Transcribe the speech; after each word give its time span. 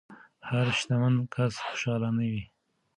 هر 0.49 0.67
شتمن 0.79 1.13
کس 1.33 1.53
خوشحال 1.65 2.01
نه 2.17 2.23
وي. 2.31 2.41